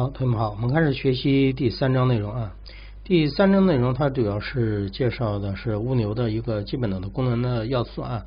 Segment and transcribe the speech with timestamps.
[0.00, 2.54] 好，同学们好，我们开始学习第三章内容啊。
[3.04, 8.24] 第三章内容它主要是介绍的是物流的一个基本的功能的要素啊。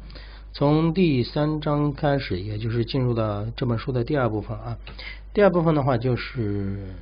[0.53, 4.77] 从第三章开始，也就是进入到这本书的第二部分啊。
[5.33, 6.93] 第二部分的话，就是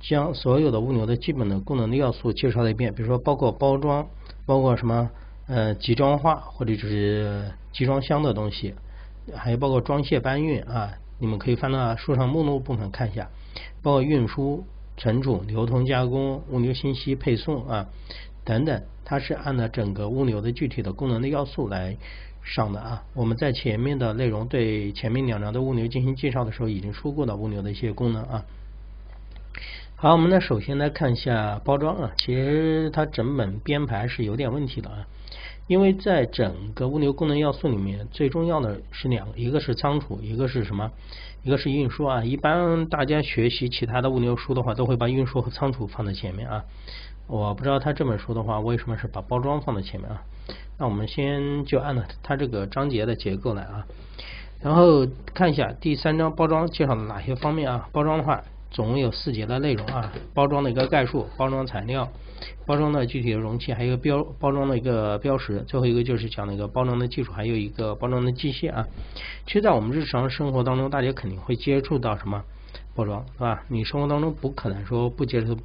[0.00, 4.04] 将所有的物流的基本的功能的要素介绍了一遍，比如说包括包装，
[4.44, 5.08] 包括什么
[5.46, 8.74] 呃集装化或者就是集装箱的东西，
[9.36, 10.94] 还有包括装卸搬运啊。
[11.20, 13.28] 你们可以翻到书上目录部分看一下，
[13.82, 14.64] 包括运输、
[14.96, 17.86] 存储、流通、加工、物流信息配送啊
[18.44, 21.96] 等等，它是按照整个物流的具体的功能的要素来
[22.42, 23.04] 上的啊。
[23.14, 28.44] 我们在前面的内容对前面两章的物流进行介绍的时候，已经说过了物流的一些功能啊。
[29.96, 35.06] 好，我们呢首先来看一下包装啊，其实它整本编排是有点问题的啊。
[35.70, 40.90] 因为在整个物流功能要素里面，最重要的是两，一个是仓储，一个是什么？
[41.44, 42.24] 一个是运输啊。
[42.24, 46.64] 一般大家学习其他的物流书的话，都会把运输和仓储放在前面啊。
[47.28, 50.24] 我不知道他这本书的话，为什么是把包装放在前面啊？
[50.76, 53.86] 那我们先就按照它这个章节的结构来啊，
[54.60, 57.88] 然后看一下第三章包装介绍了哪些方面啊？
[57.92, 58.42] 包装的话。
[58.72, 62.08] 总共有四节的内容啊，包装的一个概述，包装材料，
[62.66, 68.86] 包装的具体的容器，还有个标包装的一个标识，最后一个就是讲那个包装的技术，还有一个包装的机械啊。
[69.46, 72.42] 其实，在我们日常生活当中，大家肯定会接触到什么
[72.94, 73.64] 包装，是吧？
[73.68, 75.56] 你生活当中不可能说不接触，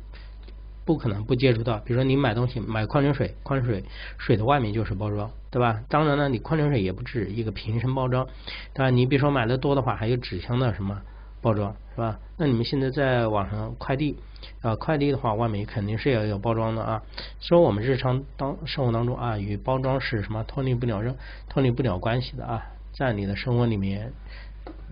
[0.85, 1.77] 不可能不接触到。
[1.79, 3.83] 比如说，你买东西买矿泉水，矿泉水
[4.17, 5.81] 水的外面就是包装，对吧？
[5.89, 8.27] 当然了，你矿泉水也不止一个瓶身包装，
[8.73, 8.89] 对吧？
[8.89, 11.01] 你比如说买的多的话，还有纸箱的什么？
[11.45, 12.17] 包装是吧？
[12.37, 14.17] 那你们现在在网上快递
[14.63, 17.03] 啊，快递的话，外面肯定是要有包装的啊。
[17.39, 21.15] 说我们日常当生活当中啊，与包装是什么脱离不了任
[21.47, 24.11] 脱离不了关系的啊，在你的生活里面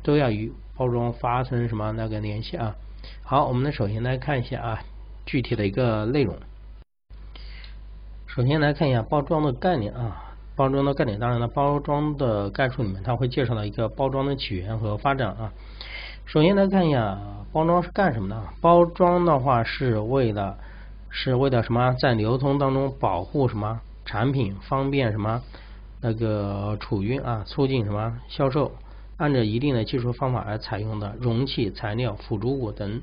[0.04, 2.76] 都要与包装发生什么那个联系啊。
[3.24, 4.84] 好，我们呢首先来看一下啊，
[5.26, 6.36] 具体的一个内容。
[8.28, 15.52] 首先来看一下包装的概念啊，包装的概念，当然了，包装的概述里面它会介绍到一个包装的起源和发展啊。
[16.26, 17.20] 首先来看一下
[17.52, 18.42] 包装是干什么的？
[18.60, 20.58] 包装的话是为了
[21.10, 21.94] 是为了什么？
[22.00, 25.44] 在流通当中保护什么产品，方便什么
[26.02, 28.72] 那个储运啊，促进什么销售？
[29.18, 33.02] 按照一定的技术方法而采用的容器、材料、辅助物等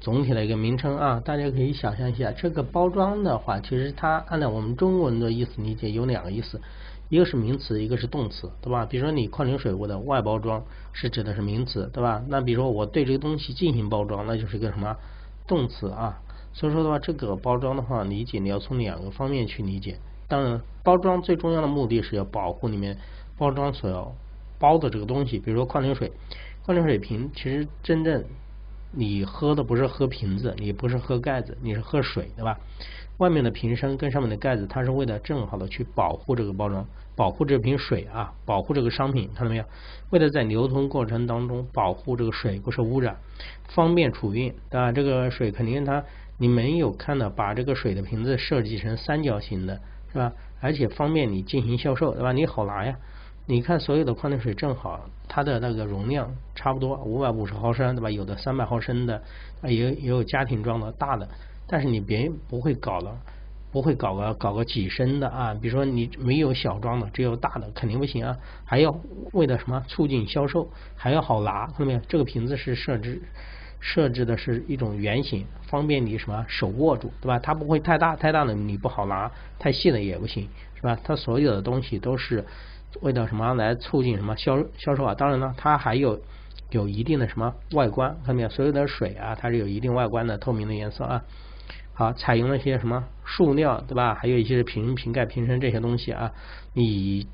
[0.00, 1.22] 总体的一个名称啊。
[1.24, 6.60] 大家可以想象一下，这个包装的话，其实它按照我们中文的意思理解有两个意思。
[7.08, 8.86] 一个是名词，一个是动词，对吧？
[8.86, 12.24] 比如说你矿泉水我的外包装是指的是名词，对吧？
[12.28, 14.96] 那比如说我对这个东西进行包装，那就是一个什么
[15.46, 16.20] 动词啊？
[16.52, 19.98] 所以说的话，这个包装的话理解你要从两个方面去理解。
[20.28, 22.96] 当然，包装最重要的目的是要保护里面
[23.36, 24.14] 包装所要
[24.58, 26.12] 包的这个东西，比如说矿泉水，
[26.64, 28.24] 矿泉水瓶其实真正
[28.96, 32.58] 你喝的不是喝瓶子，你不是喝盖子，你是喝水，对吧？
[33.18, 36.84] 外面的瓶身跟上面的盖子，它是为了正好的去保护这个包装，
[37.14, 39.64] 保护这瓶水啊，保护这个商品，看到没有？
[40.10, 43.16] 为了在流通过程当中保护这个水不受污染，
[43.68, 44.90] 方便储运，对吧？
[44.90, 46.02] 这个水肯定它
[46.38, 49.80] 你没有看到把这个水的瓶子设计成三角形的，
[50.12, 50.32] 是吧？
[50.60, 52.32] 而且方便你进行销售，对吧？
[52.32, 52.96] 你好拿呀。
[53.46, 58.10] 你看所有的矿泉水正好它的那个容量差不多五百五十毫升，对吧？
[58.10, 59.22] 有的三百毫升的，
[59.64, 61.28] 也也有家庭装的大的。
[61.66, 63.18] 但是你别不会搞了，
[63.70, 65.54] 不会搞个搞个几升的啊？
[65.60, 68.38] 比如说你没有小装的，只有大的，肯定不行啊！
[68.64, 68.98] 还要
[69.32, 72.00] 为了什么促进销售，还要好拿，看到没有？
[72.08, 73.20] 这个瓶子是设置
[73.78, 77.38] 设置的是一种圆形，方便你什么手握住，对吧？
[77.38, 80.98] 它不会太大，太大的你不好拿，太细的也不行，是吧？
[81.04, 82.44] 它所有的东西都是
[83.02, 85.14] 为了什么来促进什么销销售啊？
[85.14, 86.20] 当然了，它还有
[86.70, 88.48] 有一定的什么外观，看见没有？
[88.48, 91.22] 所有的水啊，它是有一定外观的，透明的颜色啊。
[91.92, 94.14] 好，采用了一些什么塑料，对吧？
[94.14, 96.32] 还有一些瓶瓶盖、瓶身这些东西啊。
[96.72, 97.26] 你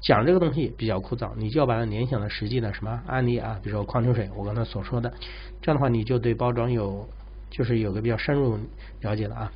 [0.00, 3.58] 讲这个东西比较枯燥，你就要把它联想到实际的什么案例啊？
[3.62, 5.10] 比如说矿泉水，我刚才所说的，
[5.62, 7.08] 这样的话你就对包装有
[7.50, 8.58] 就是有个比较深入
[9.00, 9.52] 了解了啊。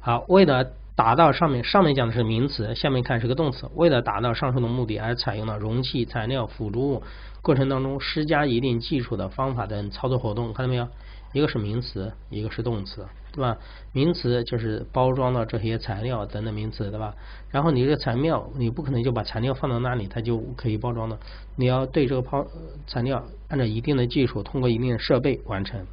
[0.00, 3.68] 好，为了达到上面上面讲的是名词，下面看是个动词。
[3.74, 7.02] 为了达到上述的目的，而采用了容器、材料、辅助物
[7.42, 10.86] 过程当中施加一定技术的方法等操作活动，看到没有？
[11.32, 13.58] 一个是名词，一个是动词，对吧？
[13.92, 17.12] 名词就是包装的这些材料等等名词，对吧？
[17.50, 21.18] 然后你这材料，你不可能就把材料放到那里，它就可以包装的。
[21.56, 22.46] 你要对这个包
[22.86, 25.84] 材料按照一定的技术，通过一定的设备完成。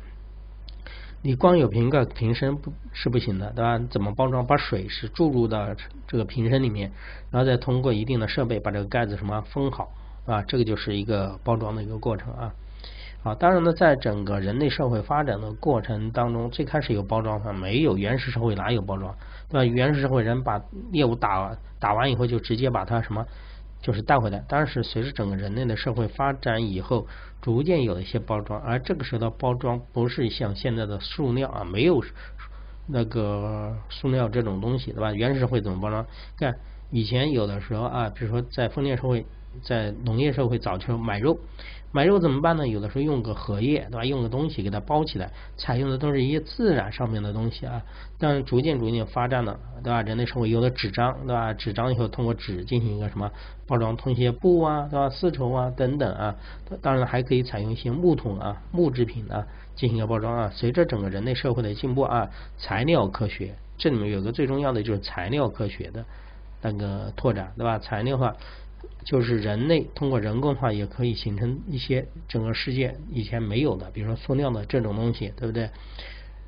[1.23, 3.79] 你光有瓶盖瓶身不是不行的，对吧？
[3.91, 4.45] 怎么包装？
[4.45, 5.67] 把水是注入到
[6.07, 6.91] 这个瓶身里面，
[7.29, 9.91] 然后再通过一定的设备把这个盖子什么封好，
[10.25, 12.53] 啊，这个就是一个包装的一个过程啊。
[13.23, 17.53] 啊，当然呢，在整个人类社会发展的过程当中，最开始有包装吗？
[17.53, 19.15] 没有，原始社会哪有包装？
[19.47, 19.63] 对吧？
[19.63, 20.59] 原始社会人把
[20.91, 23.23] 猎物打打完以后，就直接把它什么，
[23.81, 24.43] 就是带回来。
[24.47, 27.07] 当时随着整个人类的社会发展以后，
[27.41, 28.61] 逐渐有了一些包装。
[28.61, 32.03] 而这个时候的包装不是像现在的塑料啊，没有
[32.87, 35.13] 那个塑料这种东西，对吧？
[35.13, 36.05] 原始社会怎么包装？
[36.37, 36.55] 看
[36.89, 39.25] 以前有的时候啊，比如说在封建社会。
[39.63, 41.37] 在农业社会早期买肉，
[41.91, 42.67] 买肉怎么办呢？
[42.67, 44.05] 有的时候用个荷叶，对吧？
[44.05, 47.81] 用个东西给它包起来，采用的都是一些自然上面的东西啊。
[48.17, 50.01] 但逐渐逐渐发展了，对吧？
[50.01, 51.53] 人类社会有了纸张，对吧？
[51.53, 53.29] 纸张以后通过纸进行一个什么
[53.67, 55.09] 包装，通一些布啊，对吧？
[55.09, 56.35] 丝绸啊等等啊。
[56.81, 59.45] 当然还可以采用一些木桶啊、木制品啊
[59.75, 60.49] 进行一个包装啊。
[60.53, 66.05] 随着整个人类社会的进步啊，材料科学这里面有个最重要的就是材料科学的
[66.61, 67.77] 那个拓展，对吧？
[67.79, 68.33] 材料化。
[69.03, 75.69] 就是人类通过人工的话，也可以形成一些整个世界以前没有的，比如说塑料的这种东西，对不对？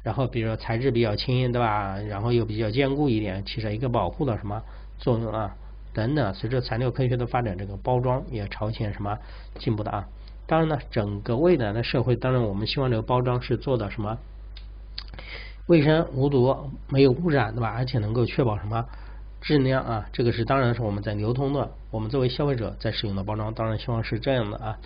[0.03, 1.97] 然后比如说材质比较轻，对吧？
[1.97, 4.61] 然后又比较坚固一点，起到一个保护的什么
[4.99, 5.55] 作用啊？
[5.93, 6.33] 等等。
[6.33, 9.17] 随着材料科学的发展，这个包装也朝前什么
[9.57, 10.07] 进步的啊？
[10.45, 14.17] 当然呢，整个未来的社会，当然我们希望这个包装是做的什么
[15.67, 17.69] 卫生无毒、没有污染，对吧？
[17.69, 18.85] 而且能够确保什么？
[19.43, 24.77] 质量啊，这个是当然是我们在流通的，我们作为消费者在使用的包装，当然希望是这样的啊。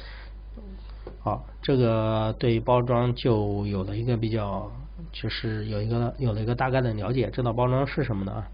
[1.19, 4.71] 好，这个对包装就有了一个比较，
[5.11, 8.47] 就是有一个有了一个大概的了解，知道包装是什么的啊。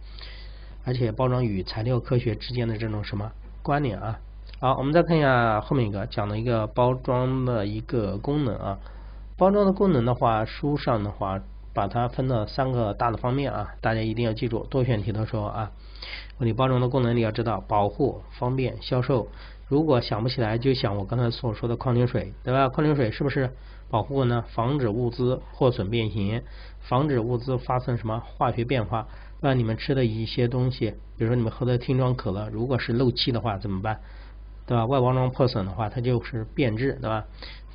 [0.86, 4.20] 而且包装与材料科学之间的这种什么关联啊？
[4.60, 8.78] 好，我们再看一下后面一个讲的一个包装的一个功能啊。
[9.38, 11.40] 包装的功能的话，书上的话。
[11.74, 14.66] 把它分了三个大的方面啊，大家一定要记住。
[14.70, 15.72] 多选题的时候啊，
[16.38, 19.28] 你包装的功能你要知道，保护、方便、销售。
[19.68, 22.70] 如果想不起来，就想我刚才所说的矿泉水，对吧？
[22.70, 23.50] 矿泉水是不是
[23.90, 24.44] 保护呢？
[24.50, 26.44] 防止物资破损变形，
[26.82, 29.08] 防止物资发生什么化学变化。
[29.42, 34.00] 那你们吃的一些东西，比如说你们喝的听装可乐，如果是漏气的话怎么办？
[34.66, 34.86] 对吧？
[34.86, 37.26] 外包装破损的话，它就是变质，对吧？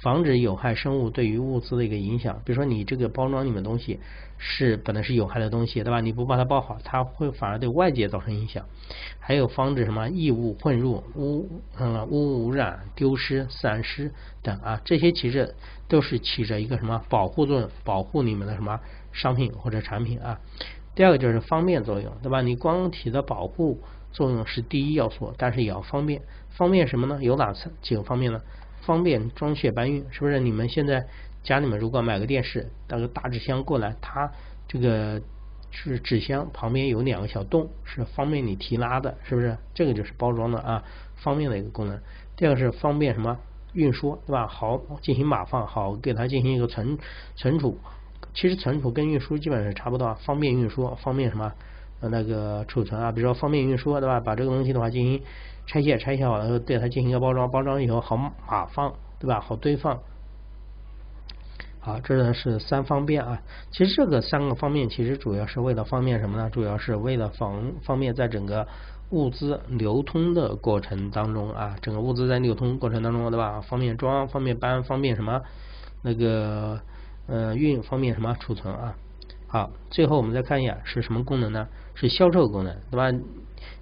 [0.00, 3.98] 防止有害生物对于物资的一个影响，比如说你这个包装里面东西
[4.36, 6.00] 是本来是有害的东西，对吧？
[6.00, 8.64] 你不把它包好，它会反而对外界造成影响。
[9.18, 11.48] 还有防止什么异物混入、污
[11.80, 15.52] 嗯污染、丢失、散失等啊，这些其实
[15.88, 18.78] 都是起着一个什么保护作用，保护你们的什么
[19.10, 20.38] 商品或者产品啊。
[20.94, 22.40] 第二个就是方便作用，对吧？
[22.40, 23.80] 你光体的保护
[24.12, 26.22] 作用是第一要素，但是也要方便。
[26.50, 27.18] 方便什么呢？
[27.22, 27.52] 有哪
[27.82, 28.40] 几个方面呢？
[28.80, 30.40] 方便装卸搬运，是不是？
[30.40, 31.06] 你们现在
[31.42, 34.30] 家里面如果买个电视，那个大纸箱过来，它
[34.66, 35.20] 这个
[35.70, 39.56] 是纸箱旁边有两个小洞，是方便你提拉的，是不是？
[39.74, 40.82] 这个就是包装的啊，
[41.16, 42.00] 方便的一个功能。
[42.36, 43.38] 第二个是方便什么
[43.74, 44.46] 运输，对吧？
[44.46, 46.98] 好进行码放，好给它进行一个存
[47.36, 47.78] 存储。
[48.34, 51.52] 其实存储跟运输基本上是差不多，方便运输，方便什么
[52.00, 53.12] 呃那个储存啊？
[53.12, 54.20] 比如说方便运输，对吧？
[54.20, 55.22] 把这个东西的话进行。
[55.70, 59.38] 拆卸拆卸好了后，对它进行一个包装，包装以后好码放，对吧？
[59.38, 59.98] 好堆放。
[61.78, 63.42] 好，这呢是三方便啊。
[63.70, 66.48] 其实这个三个方面，其实主要是为了方便什么呢？
[66.48, 68.66] 主要是为了方方便在整个
[69.10, 73.60] 物资流通的过程当中啊，整个物资在流通过程当中，对吧？
[73.60, 75.42] 方便装，方便搬，方便什么？
[76.00, 76.80] 那个
[77.26, 78.94] 呃运，方便什么储存啊？
[79.48, 81.68] 好，最后我们再看一眼是什么功能呢？
[81.98, 83.10] 是销售功能，对吧？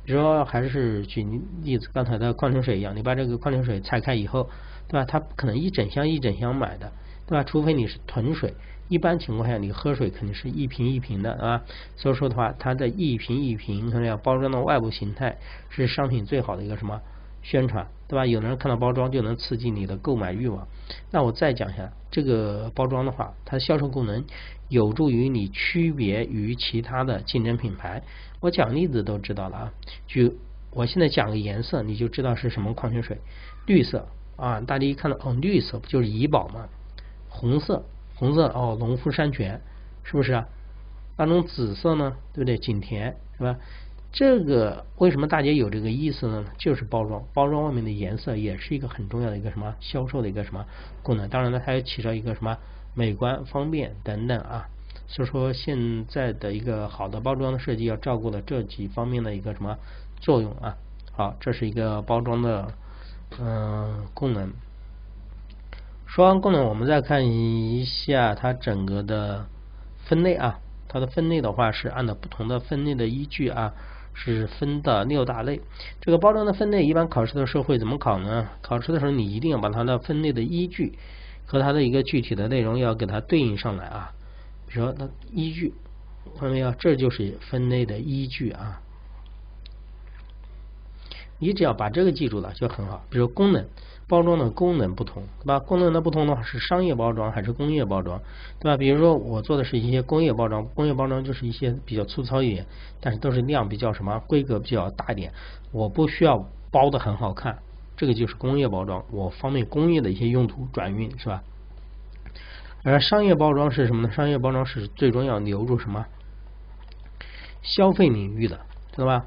[0.07, 1.23] 比如说，还是举
[1.63, 4.49] 例子，刚才的矿泉水一样，你把这个矿泉水拆开以后，
[4.89, 5.05] 对吧？
[5.05, 6.91] 它不可能一整箱一整箱买的，
[7.27, 7.45] 对吧？
[7.45, 8.55] 除非你是囤水，
[8.89, 11.63] 一般情况下你喝水肯定是一瓶一瓶的，啊。
[11.97, 15.37] 所以说的话，它的一瓶一瓶这样包装的外部形态
[15.69, 17.03] 是商品最好的一个什么
[17.43, 18.25] 宣传，对吧？
[18.25, 20.67] 有的人看到包装就能刺激你的购买欲望。
[21.11, 24.25] 那我再讲一下这个包装的话，它销售功能
[24.71, 28.03] 有助于你区别于其他的竞争品牌。
[28.41, 29.73] 我讲例子都知道了啊，
[30.07, 30.33] 就
[30.71, 33.19] 我现在讲个颜色，你就知道是什么矿泉水。
[33.67, 36.67] 绿色啊，大家一看到哦，绿色不就是怡宝吗？
[37.29, 39.61] 红色，红色哦，农夫山泉，
[40.03, 40.49] 是不是啊？
[41.19, 42.57] 那种紫色呢，对不对？
[42.57, 43.59] 景田是吧？
[44.17, 46.47] 这个为什么大家有这个意思呢？
[46.57, 50.65] 就是包装，包装外面的颜色也是一个很重要的一个什么销售的一个什么
[51.03, 51.29] 功能。
[51.29, 52.57] 当然呢，它也起到一个什么
[52.95, 54.69] 美观、方便等等啊。
[55.07, 59.77] 所以说，现在的一个好的包装的设计要照顾的这几方面的一个什么
[60.19, 60.79] 作用啊？
[61.13, 62.73] 好，这是一个包装的
[63.39, 64.51] 嗯功能。
[66.07, 69.45] 说完功能，我们再看一下它整个的
[70.07, 70.59] 分类啊。
[70.89, 73.75] 它的分类的话是按照不同的分类的依据啊，
[74.19, 75.61] 是分的六大类。
[76.01, 78.49] 这个包装的分类一般考试的时候会怎么考呢？
[78.63, 80.99] 考试的时候你一定要把它的分类的依据
[81.45, 84.13] 和它的一个具体的内容要给它对应上来啊。
[84.67, 85.75] 比如说它依据，
[86.39, 86.73] 看到没有？
[86.73, 88.81] 这就是分类的依据啊。
[91.39, 93.05] 你只要把这个记住了就很好。
[93.11, 93.65] 比如功能。
[94.09, 95.59] 包装的功能不同，对吧？
[95.59, 98.21] 功能的不同的话是商业包装还是工业包装，
[98.61, 98.77] 对吧？
[98.77, 102.65] 比如说我做的是一些工业包装，工业包装就是一些比较粗糙一点，
[103.01, 105.33] 但是都是量比较什么，规格比较大一点，
[105.73, 107.59] 我不需要包的很好看，
[107.97, 111.43] 这个就是工业包装，我方便工业的一些用途转运，是吧？
[112.85, 114.13] 而商业包装是什么呢？
[114.13, 116.07] 商业包装是最终要留住什么？
[117.63, 118.61] 消费领域的，
[118.93, 119.27] 知道吧？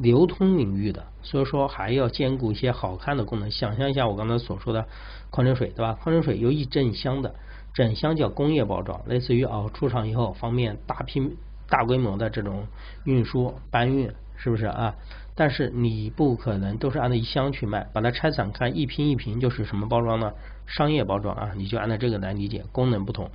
[0.00, 3.50] 流通领域的，所以说还要兼顾一些好看的功能。
[3.50, 4.86] 想象一下我刚才所说的
[5.30, 5.98] 矿泉水，对吧？
[6.02, 7.34] 矿泉水有一整箱的，
[7.74, 11.36] 整箱叫工业包装，类似于啊出厂以后方便大批
[11.68, 12.66] 大规模的这种
[13.04, 14.94] 运输搬运，是不是啊？
[15.34, 20.32] 但是你不可能都是按照一箱去卖，把它拆散看，一瓶一瓶就是什么包装呢？
[20.66, 23.30] 商业包装啊，你就按照这个来理解，功能不同，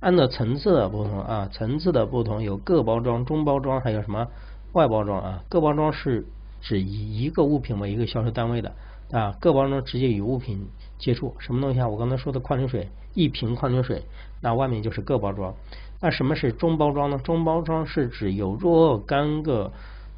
[0.00, 4.28] 按照层次的不同啊，层次的不同有各包装、中包装，还有什么？
[4.72, 6.26] 外包装啊，个包装是
[6.60, 8.74] 指以一个物品为一个销售单位的
[9.10, 11.88] 啊，个包装直接与物品接触，什么东西啊？
[11.88, 14.02] 我刚才说的矿泉水，一瓶矿泉水，
[14.40, 15.54] 那外面就是个包装。
[16.00, 17.18] 那什么是中包装呢？
[17.18, 19.72] 中包装是指有若干个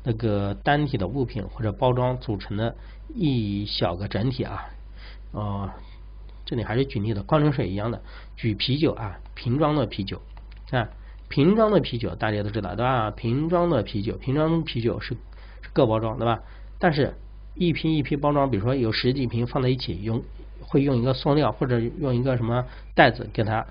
[0.05, 2.77] 那个单体的物品或者包装组成的
[3.15, 4.67] 一小个整体啊。
[5.33, 5.71] 呃，
[6.45, 8.01] 这里还是举例的，矿泉水一样的，
[8.37, 10.23] 举啤酒啊，瓶装的啤酒
[10.71, 10.89] 啊。
[11.29, 13.11] 瓶装的啤酒大家都知道对吧？
[13.11, 15.15] 瓶装的啤酒，瓶装啤酒是
[15.63, 16.41] 是个包装对吧？
[16.79, 17.15] 但是
[17.55, 20.23] 一瓶一瓶包装，比如说有十几瓶放在一起，用
[20.61, 22.65] 会用一个塑料或者用一个什么
[22.95, 23.67] 袋子给它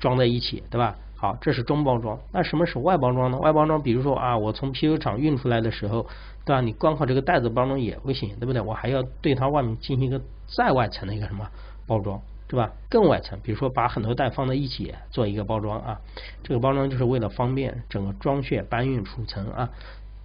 [0.00, 0.96] 装在一起，对吧？
[1.16, 2.18] 好，这是中包装。
[2.32, 3.38] 那什么是外包装呢？
[3.38, 6.06] 外包装，比如说啊，我从啤酒厂运出来的时候，
[6.44, 6.60] 对吧？
[6.60, 8.62] 你光靠这个袋子包装也不行，对不对？
[8.62, 11.48] 我还要对它外面进行一个再外层的一个什么
[11.86, 12.20] 包装。
[12.48, 12.72] 对吧？
[12.88, 16.00] 更外层，比如说把很多袋放在一起做一个包装啊，
[16.42, 19.68] 这个包装就是为了方便整个装卸、搬运、储存啊。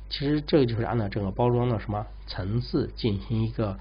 [0.10, 3.78] 其实这个就是按照整个包装的什么层次进行一个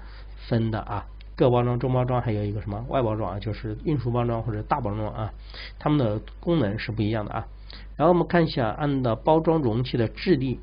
[0.49, 1.05] 分的啊。
[1.37, 5.33] 个包装、中包装，还有一个什么外包装啊，就是运输包装或者大包装啊，
[5.79, 7.47] 它们的功能是不一样的啊。
[7.95, 10.59] 然后我们看一下，按照包装容器的质地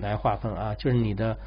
[0.00, 1.38] 来划分啊，就是你的。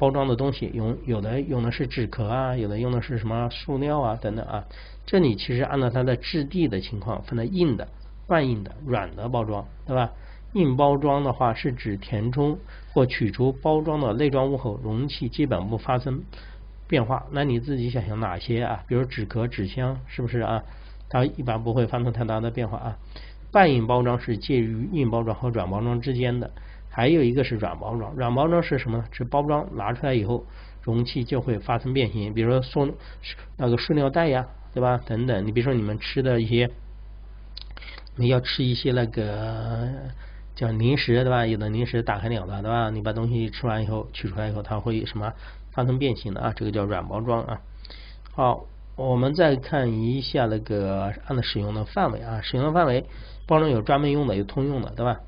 [0.00, 4.64] 包装的东西用有的用的是纸壳啊，有的用的是什么塑料啊等等啊。
[5.04, 7.86] 这里其实按照它的质地的情况分了硬的、
[8.26, 10.10] 半硬的、软的包装，对吧？
[10.54, 12.58] 硬包装的话是指填充
[12.92, 16.22] 或取出包装的内装物后，容器基本不发生
[16.88, 17.26] 变化。
[17.30, 18.82] 那你自己想想哪些啊？
[18.88, 20.64] 比如纸壳、纸箱，是不是啊？
[21.10, 22.96] 它一般不会发生太大的变化啊。
[23.52, 26.50] 半硬包装是介于硬包装和软包装之间的。
[26.90, 29.04] 还有一个是软包装，软包装是什么呢？
[29.12, 30.44] 是包装拿出来以后，
[30.82, 32.94] 容器就会发生变形，比如说塑
[33.56, 35.00] 那个塑料袋呀，对吧？
[35.06, 36.68] 等等，你比如说你们吃的一些，
[38.16, 39.88] 你要吃一些那个
[40.56, 41.46] 叫零食，对吧？
[41.46, 42.90] 有的零食打开了的，对吧？
[42.90, 45.32] 你把东西吃完以后取出来以后，它会什么
[45.70, 46.52] 发生变形的啊？
[46.56, 47.60] 这个叫软包装啊。
[48.32, 48.66] 好，
[48.96, 53.06] 我们再看一下那个按的使用的范围啊，使用的范围，
[53.46, 55.20] 包装有专门用的，有通用的，对吧？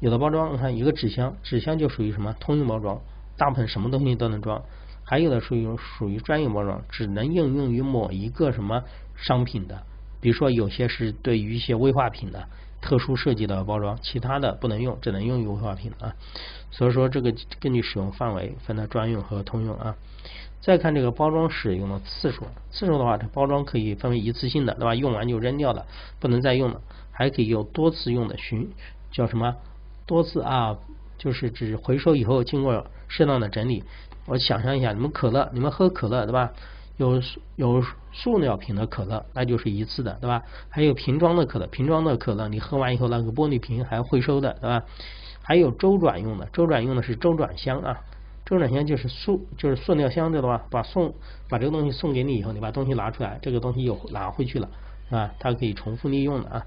[0.00, 3.00] 有的包装，你看一个纸箱，纸箱就属于什么通用包装，
[3.36, 4.62] 大部分什么东西都能装。
[5.04, 8.82] 还有的属于属于专业包装，只能应用于某一个什么
[9.14, 9.82] 商品的，
[10.20, 12.48] 比如说有些是对于一些危化品的
[12.80, 16.14] 特殊设计的包装，其他的不能用，只能用于危化品啊。
[16.70, 19.96] 所以说这个根据使用范围分的专用和通用啊。
[20.62, 24.94] 再看这个包装使用的次数，次数的话，这包装可以分为一次性的，对吧？
[24.94, 25.86] 用完就扔掉的，
[26.20, 26.80] 不能再用了，
[27.10, 28.70] 还可以有多次用的，循
[29.10, 29.56] 叫什么？
[30.10, 30.76] 多次啊，
[31.18, 33.84] 就是指回收以后经过适当的整理。
[34.26, 36.50] 我想象一下，你们可乐，你们喝可乐对吧？
[36.96, 37.22] 有
[37.54, 40.42] 有塑料瓶的可乐，那就是一次的对吧？
[40.68, 44.82] 还有瓶装的可乐，瓶装的可乐你喝完以后那个玻璃瓶还回收的对吧？
[45.42, 48.00] 还有周转用的，周转用的是周转箱啊，
[48.44, 50.64] 周转箱就是塑就是塑料箱对吧？
[50.70, 51.14] 把送
[51.48, 54.68] 把这个东西送给你以后，你把东西拿出来，这个东西又拿回去了
[55.08, 55.30] 是吧？
[55.38, 56.66] 它可以重复利用的啊。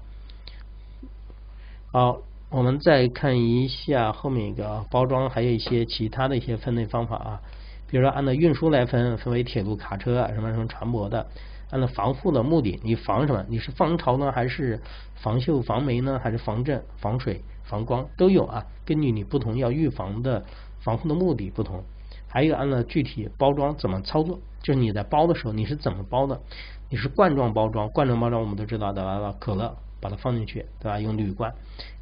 [1.92, 2.22] 好。
[2.54, 7.42] 我们再看一下后面一个包装，还有一些其他的一些分类方法啊。
[7.88, 11.26] 比如说按照运输来分，分为铁路、卡车啊，什么什么船舶的。
[11.72, 13.44] 按照防护的目的，你防什么？
[13.48, 14.80] 你是防潮呢，还是
[15.16, 18.64] 防锈、防霉呢，还是防震、防水、防光都有啊？
[18.86, 20.44] 根据你不同要预防的
[20.78, 21.82] 防护的目的不同。
[22.28, 26.40] 还有按照具体包装怎么操作，就是你在包的时候你是怎么包的？
[26.88, 29.76] 你是罐装包装，罐装包装我们都知道的，可乐。
[30.04, 31.00] 把它放进去，对吧？
[31.00, 31.50] 用铝罐。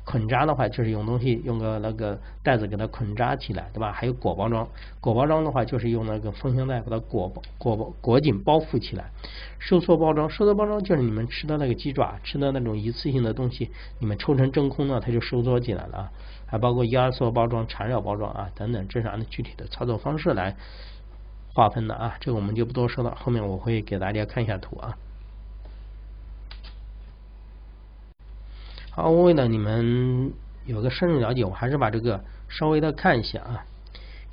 [0.05, 3.93] 捆扎的话，就是用东西用个那个袋子给它捆扎起来，对吧？
[3.93, 4.67] 还有裹包装，
[5.01, 9.05] 裹包装的话就是用那个封箱袋把它裹裹裹紧包覆起来。
[9.61, 16.11] 收缩包装，收缩包装就是你们吃的那个鸡爪，吃的那种一次性的东西，你们抽成真空呢，它就收缩进来了啊。
[16.47, 20.57] 还包括压缩包装、缠绕包装啊等等，这是按具体的操作方式来
[21.55, 22.17] 划分的啊。
[22.19, 24.99] 这个我们就不多说了，后面我会给大家看一下图啊。
[28.95, 30.31] 好，为了你们
[30.67, 33.65] 有个深入了解，我还是把这个稍微的看一下啊。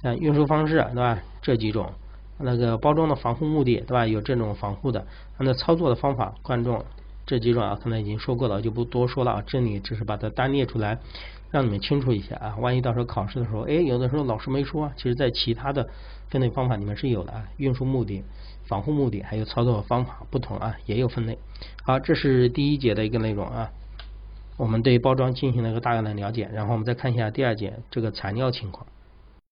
[0.01, 1.17] 像运输方式对吧？
[1.41, 1.89] 这几种
[2.37, 4.05] 那个包装的防护目的对吧？
[4.05, 6.83] 有这种防护的，那操作的方法、观众
[7.25, 9.43] 这几种啊，可能已经说过了，就不多说了啊。
[9.47, 10.99] 这里只是把它单列出来，
[11.51, 12.57] 让你们清楚一下啊。
[12.59, 15.87] 万一到时候考试的时候，哎，有的时候老师没说，其实在其他的
[16.27, 17.45] 分类方法里面是有的啊。
[17.55, 18.21] 运输目的、
[18.65, 21.37] 防护目的还有操作方法不同啊，也有分类。
[21.83, 23.71] 好，这是第一节的一个内容啊。
[24.59, 28.85] 我们对包装进行了一个大概的了解，然后我们再看一下第二节这个材料情况。